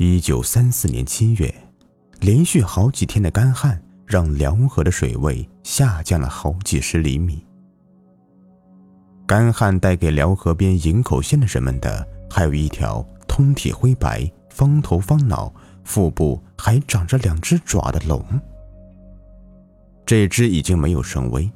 [0.00, 1.52] 一九三四年七月，
[2.20, 7.44] 连续好几天的干旱让辽河的水位下降了好几十厘米。
[9.26, 18.24] 干旱带给辽河边营口县的人们的，还有一条通体灰白、方头方脑、腹部还长着两只爪的龙。
[20.06, 21.50] 这只已经没有神威，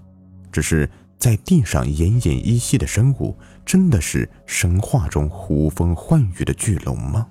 [0.50, 7.28] 只是在地上奄奄一息的生物，真的是神话中呼风唤雨的巨龙吗？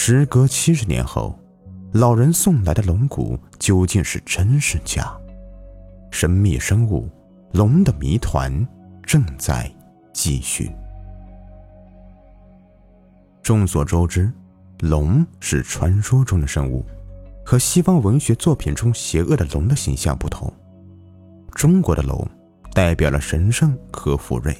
[0.00, 1.36] 时隔七十年后，
[1.92, 5.12] 老人送来的龙骨究竟是真是假？
[6.12, 7.10] 神秘生物
[7.52, 8.64] 龙的谜团
[9.02, 9.68] 正在
[10.12, 10.70] 继续。
[13.42, 14.32] 众所周知，
[14.82, 16.86] 龙是传说中的生物，
[17.44, 20.50] 和西方文学作品中邪恶的龙的形象不同。
[21.50, 22.24] 中国的龙
[22.72, 24.56] 代表了神圣和福瑞。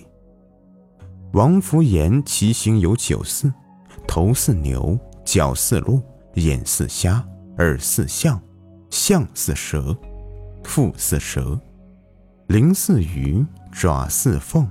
[1.33, 3.55] 王福言其形有九似，
[4.05, 4.99] 头似牛。
[5.31, 6.01] 脚似鹿，
[6.37, 7.23] 眼似虾，
[7.59, 8.41] 耳似象，
[8.89, 9.95] 象似蛇，
[10.65, 11.61] 腹似蛇，
[12.47, 14.67] 鳞似鱼，爪似凤，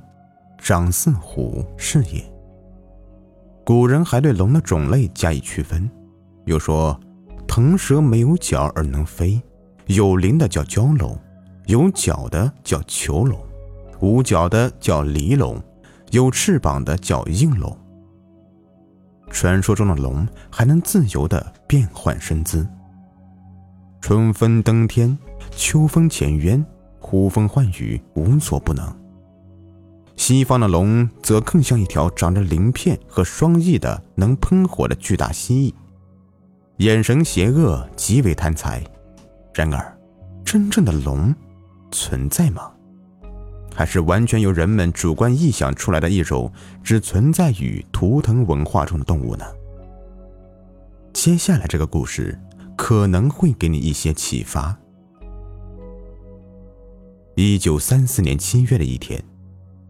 [0.57, 2.25] 掌似虎，是也。
[3.63, 5.87] 古人还对龙的种类加以区分，
[6.45, 6.99] 又说，
[7.47, 9.39] 腾蛇没有角而能飞，
[9.85, 11.15] 有鳞的叫蛟龙，
[11.67, 13.39] 有角的叫囚龙，
[13.99, 15.61] 无角的叫离龙，
[16.09, 17.77] 有翅膀的叫应龙。
[19.29, 22.67] 传说中的龙还能自由地变换身姿，
[24.01, 25.17] 春风登天，
[25.51, 26.65] 秋风潜渊，
[26.99, 28.95] 呼风唤雨，无所不能。
[30.15, 35.73] 西方的龙则更像一条长着鳞片和双翼的能喷火的巨大蜥蜴，
[36.83, 38.83] 眼神邪恶，极为贪财。
[39.53, 39.97] 然而，
[40.43, 41.33] 真正的龙
[41.91, 42.71] 存在吗？
[43.77, 46.51] 还是完全由人们主观臆想出来的一种
[46.83, 49.45] 只存在于图腾文化中的动物呢？
[51.13, 52.35] 接下来这个故事
[52.75, 54.75] 可能会给你一些启发。
[57.35, 59.23] 一九三四年七月的一天，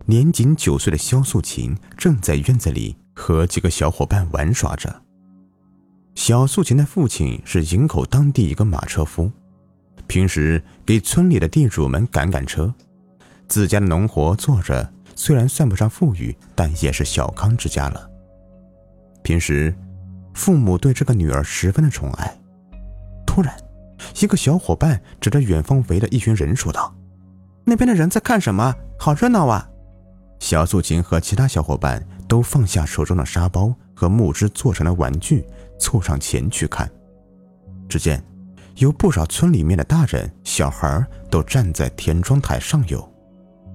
[0.06, 4.94] 年仅九岁的肖素琴正在院子里和几个小伙伴玩耍着。
[6.14, 9.31] 小素琴的父亲是营口当地一个马车夫，
[10.08, 12.75] 平时给村里的地主们赶赶车。
[13.47, 18.09] 自家的农活做着，虽然算不上富裕，但也是小康之家了。
[19.24, 19.74] 平时，
[20.34, 22.38] 父母对这个女儿十分的宠爱。
[23.25, 23.56] 突然，
[24.22, 26.94] 一个小伙伴指着远方围的一群人说道
[27.66, 28.74] ：“那边的人在看什么？
[29.00, 29.68] 好热闹啊！”
[30.40, 35.44] 小素琴和其他小伙伴都放下手中的沙包和木枝做成的玩具，
[35.80, 36.90] 凑上前去看。
[37.90, 38.24] 只见，
[38.75, 43.17] 有不少村里面的大人、小孩都站在田庄台上游。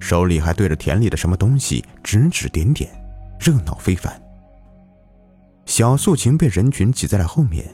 [0.02, 2.90] 手里还对着田里的什么东西指指点点，
[3.38, 4.20] 热闹非凡。
[5.64, 7.72] 小素琴被人群挤在了后面，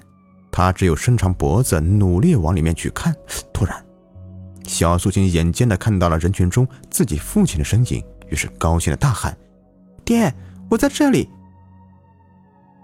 [0.53, 3.17] 她只有伸长脖子，努力往里面去看。
[3.50, 3.83] 突然，
[4.65, 9.34] 小素琴眼尖的看到了人群中自己父亲的身影，于是高兴的大喊
[10.05, 10.31] ：“爹，
[10.69, 11.27] 我在这里！”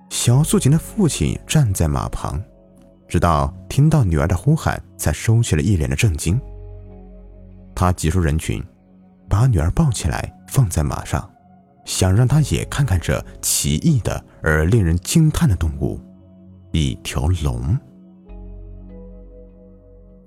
[0.08, 2.42] 小素琴的父亲站在马旁，
[3.06, 6.40] 直到听到女儿的呼喊，才收起了一脸的震惊。
[7.74, 8.64] 他挤出人群。
[9.34, 11.28] 把女儿抱起来，放在马上，
[11.84, 16.00] 想让她也看看这奇异的而令人惊叹的动物——
[16.70, 17.76] 一条龙。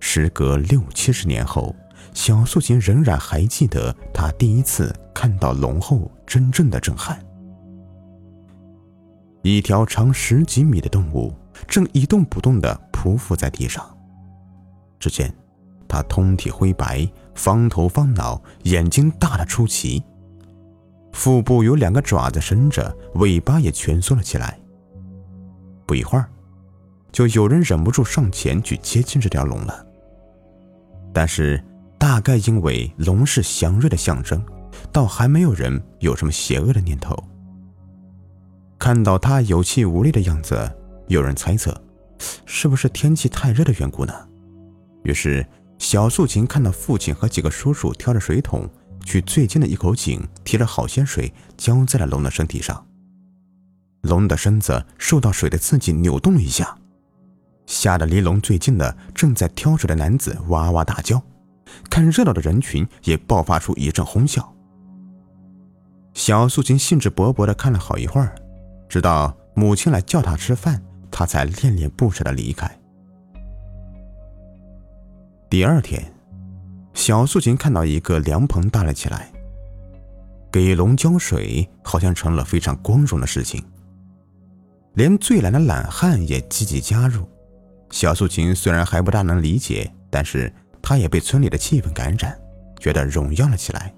[0.01, 1.73] 时隔六七十年后，
[2.13, 7.17] 小素琴仍然还记得她第一次看到龙后真正的震撼。
[9.41, 11.33] 一条长十几米的动物
[11.65, 13.97] 正一动不动地匍匐在地上，
[14.99, 15.33] 只见。
[15.87, 20.03] 它通体灰白，方头方脑，眼睛大得出奇。
[21.13, 24.59] 腹部有两个爪子伸着，尾巴也蜷缩了起来。
[25.85, 26.29] 不一会儿，
[27.11, 29.85] 就有人忍不住上前去接近这条龙了。
[31.13, 31.63] 但是，
[31.97, 34.43] 大概因为龙是祥瑞的象征，
[34.91, 37.17] 倒还没有人有什么邪恶的念头。
[38.77, 40.71] 看到它有气无力的样子，
[41.07, 41.75] 有人猜测，
[42.45, 44.13] 是不是天气太热的缘故呢？
[45.03, 45.43] 于是。
[45.79, 48.69] 小素琴看到父亲和几个叔叔挑着水桶
[49.05, 52.85] 去最近的一口井提了好些水，浇在了龙的身体上。
[54.01, 56.77] 龙的身子受到水的刺激，扭动了一下，
[57.65, 61.21] 吓得离龙最近的正在挑水的男子哇哇大叫，
[61.89, 64.53] 看热闹的人群也爆发出一阵哄笑。
[66.13, 68.35] 小素琴兴致勃勃地看了好一会儿，
[68.89, 70.81] 直到母亲来叫她吃饭，
[71.11, 72.79] 她才恋恋不舍地离开。
[75.49, 76.03] 第二天，
[76.93, 79.31] 小素琴看到一个凉棚搭了起来，
[80.51, 83.63] 给龙浇水好像成了非常光荣的事情。
[84.95, 87.25] 连最懒的懒汉也积极加入。
[87.91, 92.37] 小素琴虽然还不大能理解，但是她也被村里的气氛感染，
[92.77, 93.93] 觉得荣耀了起来。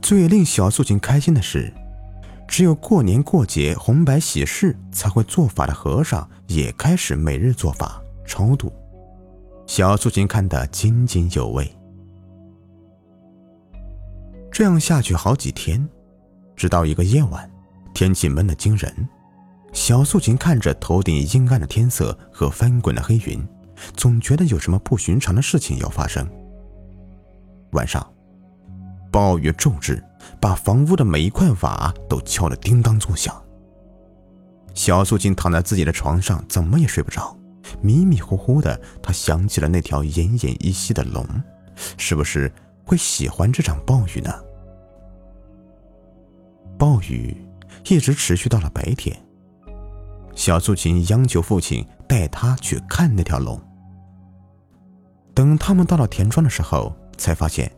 [0.00, 1.70] 最令小素琴开心的是，
[2.48, 8.72] 只有过年过节、红白喜事才会做法的和尚也开始每日做法超度。
[9.66, 11.70] 小素琴看得津津有味。
[14.50, 15.88] 这样下去好几天，
[16.54, 17.50] 直到一个夜晚，
[17.94, 19.08] 天气闷得惊人。
[19.72, 23.42] 小素琴看着头顶阴暗的天色和翻滚的黑云，
[23.96, 26.28] 总觉得有什么不寻常的事情要发生。
[27.70, 28.06] 晚上，
[29.10, 30.04] 暴雨骤至，
[30.38, 33.34] 把房屋的每一块瓦都敲得叮当作响。
[34.74, 37.34] 小素琴躺在自己的床上，怎么也睡不着，
[37.80, 41.26] 迷迷糊糊的，他想起了那条奄奄一息的龙，
[41.96, 42.52] 是不是
[42.84, 44.32] 会喜欢这场暴雨呢？
[46.78, 47.36] 暴雨
[47.86, 49.16] 一直持续到了白天。
[50.34, 53.60] 小素琴央求父亲带她去看那条龙。
[55.34, 57.70] 等他们到了田庄的时候，才发现，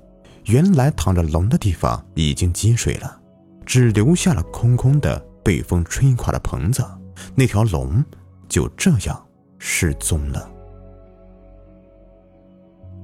[0.46, 3.20] 原来躺着龙的地方已经积水了，
[3.66, 6.84] 只留下了空空的被风吹垮的棚子。
[7.34, 8.04] 那条龙
[8.48, 9.26] 就这样
[9.58, 10.50] 失踪了。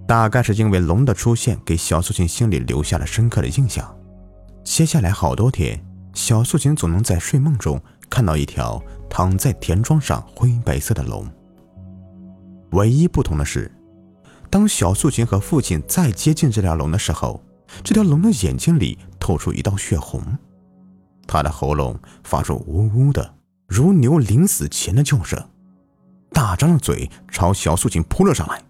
[0.07, 3.97] 大概是因为龙的出现，给小素琴心里留下了深刻的印象。
[4.65, 8.83] 接下来好多天，小素琴总能在睡梦中看到一条。
[9.13, 11.27] 躺在田庄上灰白色的龙。
[12.71, 13.69] 唯一不同的是，
[14.49, 17.43] 当小素琴和父亲再接近这条龙的时候，
[17.83, 20.23] 这条龙的眼睛里透出一道血红，
[21.27, 23.35] 它的喉咙发出呜呜的
[23.67, 25.45] 如牛临死前的叫声，
[26.33, 28.63] 大张着嘴朝小素琴扑了上来。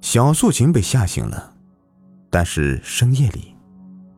[0.00, 1.54] 小素琴被吓醒了，
[2.30, 3.54] 但是深夜里，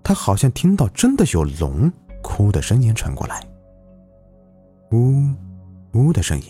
[0.02, 1.90] 她好像听到真的有龙
[2.22, 3.46] 哭的声音传过来。
[4.92, 5.32] 呜，
[5.92, 6.46] 呜的声音。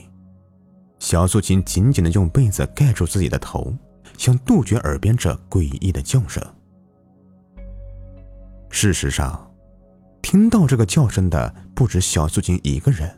[0.98, 3.72] 小素琴紧紧的用被子盖住自己的头，
[4.16, 6.42] 想杜绝耳边这诡异的叫声。
[8.70, 9.48] 事实上，
[10.20, 13.08] 听到这个叫声的不止小素琴一个人，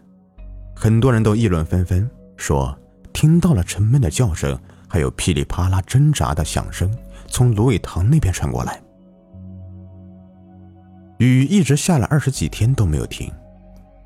[0.77, 2.09] 很多人都议论纷纷，
[2.41, 2.77] 说
[3.13, 4.59] 听到了沉闷的叫声，
[4.89, 6.91] 还有噼里啪啦挣扎的响声
[7.29, 8.83] 从芦苇塘那边传过来。
[11.19, 13.31] 雨一直下了二十几天都没有停。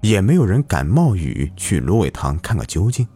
[0.01, 3.09] 也没有人敢冒雨去芦苇塘看个究竟，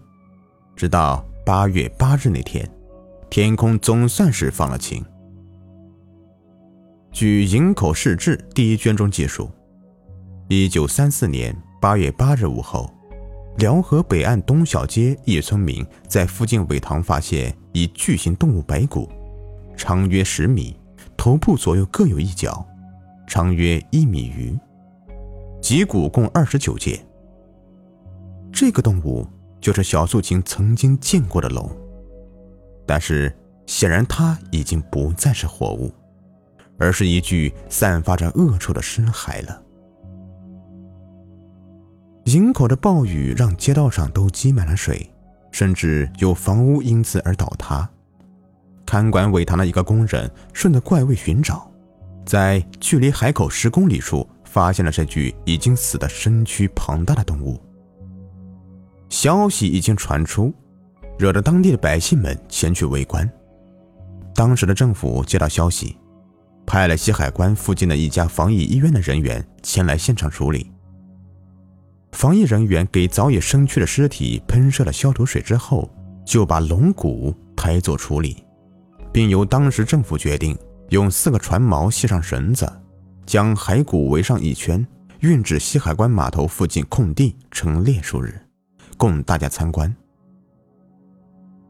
[0.75, 2.67] 直到八月八日那天，
[3.29, 5.05] 天空总算是放了晴。
[7.13, 9.51] 据《营口市志》第一卷中记述，
[10.49, 12.91] 一九三四年八月八日午后，
[13.59, 19.11] 辽河北岸东小街一村民在附近苇塘发现一巨型动物白骨，
[19.77, 20.79] 长约十米，
[21.17, 22.65] 头部左右各有一角，
[23.27, 24.57] 长约一米余。
[25.61, 27.05] 脊骨共二十九节。
[28.53, 29.27] 这个动物
[29.61, 31.69] 就是小素琴曾经见过的龙，
[32.87, 35.93] 但是显然它已经不再是活物，
[36.79, 39.61] 而是一具散发着恶臭的尸骸了。
[42.29, 45.11] 营口的暴雨让街道上都积满了水，
[45.51, 47.89] 甚至有房屋因此而倒塌。
[48.87, 51.71] 看管苇塘的一个工人顺着怪味寻找，
[52.25, 54.29] 在距离海口十公里处。
[54.51, 57.61] 发现了这具已经死的身躯庞大的动物。
[59.11, 60.53] 消息已经传出，
[61.19, 63.31] 惹得当地的百姓们前去围观。
[64.35, 65.99] 当时的政府接到消息，
[66.67, 70.73] 派了西海关附近的一家防疫医院的人员前来现场处理。
[72.13, 75.89] 防疫人员给早已生去的尸体喷射了消毒水之后，
[76.25, 78.45] 就把龙骨抬走处理，
[79.13, 80.59] 并由当时政府决定
[80.91, 82.71] 用四个船锚系上绳子。
[83.27, 84.85] 将骸骨围上一圈，
[85.21, 88.35] 运至西海关码头附近空地陈列数日，
[88.97, 89.95] 供大家参观。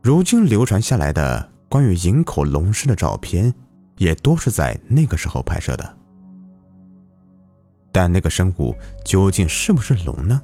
[0.00, 3.52] 如今流传下来的关于营口龙尸的照片，
[3.96, 5.97] 也多是在那个时候拍摄的。
[7.98, 8.72] 但那个生物
[9.04, 10.40] 究竟是不是龙呢？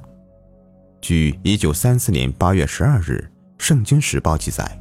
[0.99, 3.31] 据一九三四年八月十二日
[3.63, 4.77] 《圣经时报》记载，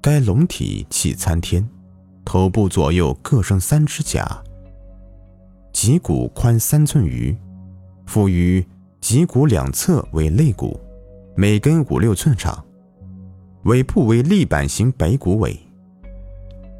[0.00, 1.68] 该龙体气参天，
[2.24, 4.24] 头部左右各生三只甲。
[5.72, 7.36] 脊骨宽三寸余，
[8.06, 8.64] 附于
[9.00, 10.80] 脊骨两侧为肋骨，
[11.34, 12.64] 每根五六寸长，
[13.64, 15.58] 尾部为立板形白骨尾。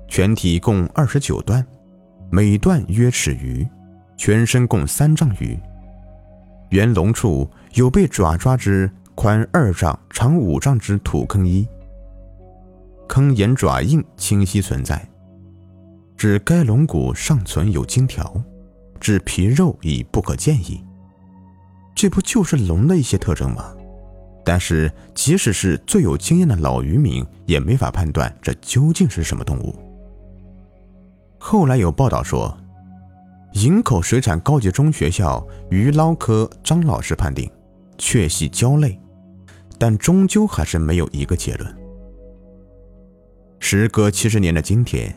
[0.06, 1.66] 全体共二十九段，
[2.30, 3.66] 每段约尺余，
[4.16, 5.58] 全身共三丈余。
[6.70, 11.66] 圆龙处有被爪抓之宽二丈、长五丈之土坑衣，
[13.08, 15.06] 坑沿爪印清晰存在，
[16.16, 18.42] 指该龙骨尚存有金条。
[19.00, 20.82] 指皮肉已不可见矣。
[21.94, 23.74] 这不就是龙的一些特征吗？
[24.42, 29.74] 但是，即使是最有经验的老渔民，也没法判断这究竟是什么动物。
[31.38, 32.56] 后来有报道说，
[33.54, 37.48] 营口水产高级中学校鱼捞科张老师判定，
[37.96, 39.00] 确系胶类，
[39.78, 41.76] 但终究还是没有一个结论。
[43.60, 45.14] 时隔七十年的今天，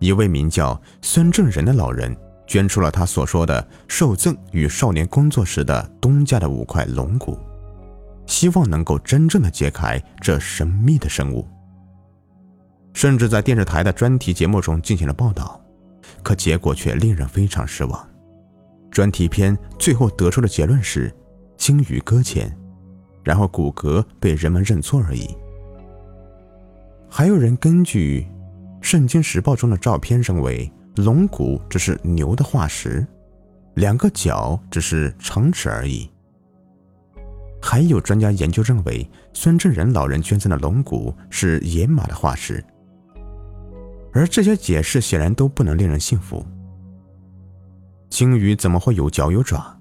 [0.00, 2.14] 一位名叫孙正仁的老人
[2.48, 7.38] 捐出了他所说的受赠与少年工作时的东家的五块龙骨。
[8.26, 11.46] 希望能够真正的揭开这神秘的生物，
[12.92, 15.60] 甚至在电视台的专题节目中进行了报道，
[16.22, 18.08] 可结果却令人非常失望。
[18.90, 21.14] 专题片最后得出的结论是
[21.56, 22.54] 鲸鱼搁浅，
[23.22, 25.34] 然后骨骼被人们认错而已。
[27.08, 28.26] 还有人根据
[28.84, 33.06] 《圣经时报》中的照片认为龙骨只是牛的化石，
[33.74, 36.10] 两个角只是长齿而已。
[37.62, 42.62] 还有专家研究认为，孙正仁老人捐赠的龙骨是野马的化石，
[44.12, 46.44] 而这些解释显然都不能令人信服。
[48.10, 49.78] 鲸鱼怎么会有脚有爪？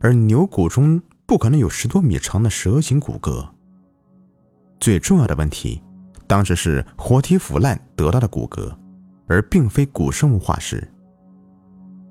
[0.00, 3.46] 而牛骨中不可能有十多米长的蛇形骨骼。
[4.80, 5.82] 最重要的问题，
[6.26, 8.72] 当时是活体腐烂得到的骨骼，
[9.26, 10.86] 而并非古生物化石。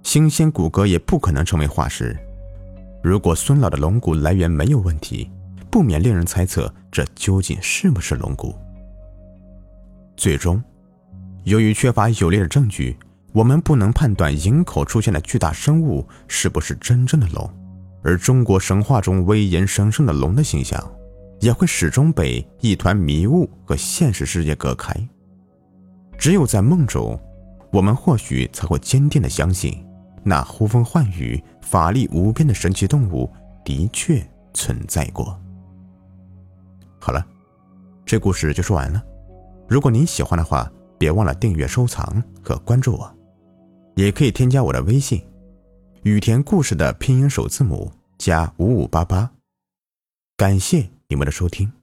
[0.03, 2.17] 新鲜骨骼也不可能成为化石。
[3.03, 5.29] 如果孙老的龙骨来源没有问题，
[5.69, 8.55] 不免令人猜测这究竟是不是龙骨。
[10.15, 10.61] 最终，
[11.43, 12.95] 由于缺乏有力的证据，
[13.33, 17.49] 我们不能判断营口出现的巨大生物是不是真正的龙，
[18.03, 20.79] 而中国神话中威严神圣的龙的形象，
[21.39, 24.95] 也会始终被一团迷雾和现实世界隔开。
[26.17, 27.19] 只有在梦中，
[27.71, 29.83] 我们或许才会坚定的相信。
[30.23, 33.27] 那呼风唤雨、法力无边的神奇动物
[33.65, 35.35] 的确存在过。
[36.99, 37.25] 好了，
[38.05, 39.03] 这故事就说完了。
[39.67, 40.71] 如果您喜欢的话，
[41.01, 43.11] 别忘了订阅、收藏和关注我，
[43.95, 45.19] 也可以添加我的微信
[46.05, 49.27] “雨田故事”的拼音首字母加五五八八。
[50.37, 51.73] 感谢你们的收听。